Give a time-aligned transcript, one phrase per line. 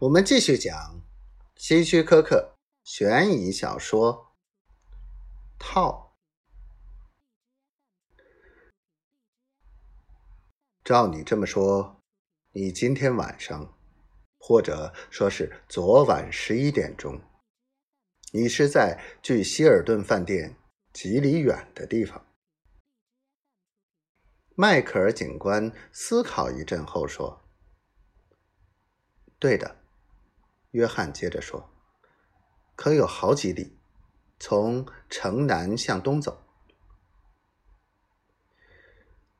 [0.00, 1.00] 我们继续讲
[1.54, 4.34] 希区柯克悬疑小说
[5.56, 6.18] 《套》。
[10.82, 12.02] 照你这么说，
[12.50, 13.72] 你今天晚上，
[14.38, 17.22] 或者说是昨晚十一点钟，
[18.32, 20.56] 你是在距希尔顿饭店
[20.92, 22.26] 几里远的地方？
[24.56, 27.44] 迈克尔警官思考一阵后说
[29.38, 29.82] ：“对的。”
[30.74, 31.70] 约翰接着说
[32.74, 33.78] ：“可有好几里，
[34.40, 36.42] 从城南向东走。”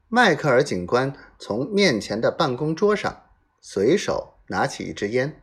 [0.07, 5.43] 迈克尔警官从面前的办公桌上随手拿起一支烟，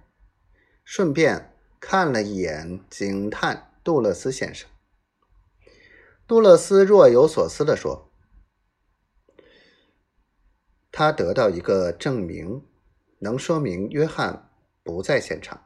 [0.86, 4.70] 顺便看了一眼警探杜勒斯先生。
[6.26, 8.10] 杜勒斯若有所思地说
[10.90, 12.66] ：“他得到一个证明，
[13.20, 14.50] 能说明约翰
[14.84, 15.66] 不在现场。”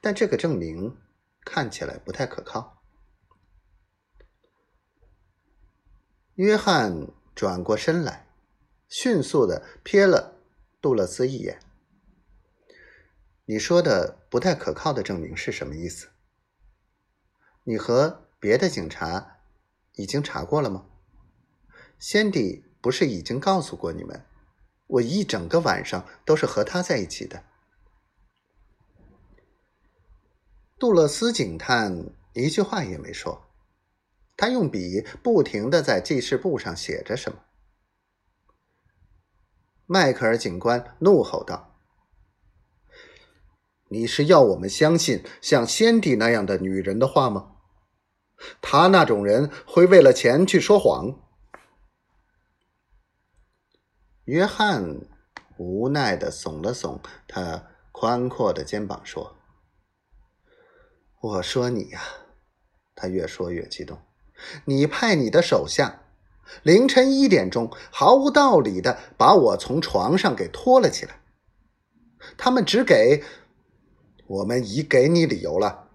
[0.00, 0.96] 但这个证明
[1.44, 2.82] 看起来不太可靠。
[6.34, 8.28] 约翰转过身来，
[8.88, 10.38] 迅速的瞥了
[10.80, 11.60] 杜勒斯一眼。
[13.44, 16.08] 你说的不太可靠的证明是什么意思？
[17.64, 19.40] 你和别的警察
[19.94, 20.86] 已经查过了吗？
[21.98, 24.24] 先帝不是已经告诉过你们，
[24.86, 27.44] 我一整个晚上都是和他在一起的。
[30.82, 33.44] 杜勒斯警探一句话也没说，
[34.36, 37.38] 他用笔不停的在记事簿上写着什么。
[39.86, 41.78] 迈克尔警官怒吼道
[43.90, 47.52] ：“你是要我们相信像先帝那样的女人的话吗？
[48.60, 51.16] 他那种人会为了钱去说谎？”
[54.26, 54.98] 约翰
[55.58, 59.36] 无奈的耸了耸他宽阔的肩膀，说。
[61.22, 62.02] 我说你呀，
[62.96, 63.96] 他越说越激动。
[64.64, 66.00] 你派你的手下，
[66.64, 71.20] 凌晨一点钟毫无道理的把我从床上给拖了起来。
[72.36, 73.22] 他们只给
[74.26, 75.90] 我们已给你理由了。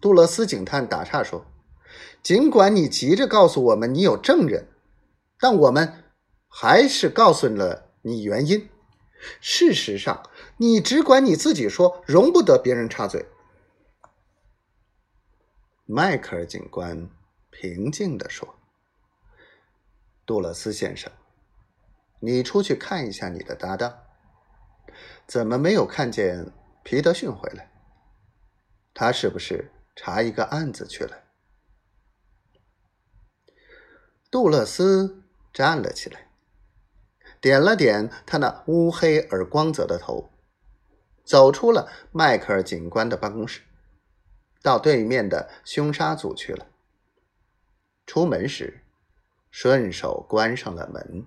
[0.00, 1.44] 杜勒斯警探打岔说
[2.22, 4.68] ：“尽管你急着告诉我们你有证人，
[5.40, 6.04] 但我们
[6.46, 8.68] 还是告诉了你原因。
[9.40, 10.22] 事实上，
[10.58, 13.26] 你只管你自己说，容不得别人插嘴。”
[15.92, 17.10] 迈克尔警官
[17.50, 18.54] 平静地说
[20.24, 21.10] ：“杜勒斯先生，
[22.20, 23.98] 你出去看一下你的搭档，
[25.26, 26.52] 怎么没有看见
[26.84, 27.72] 皮德逊回来？
[28.94, 31.24] 他是不是查一个案子去了？”
[34.30, 36.30] 杜勒斯站了起来，
[37.40, 40.30] 点了点他那乌黑而光泽的头，
[41.24, 43.62] 走出了迈克尔警官的办公室。
[44.62, 46.66] 到对面的凶杀组去了。
[48.06, 48.82] 出门时，
[49.50, 51.24] 顺手关上了门。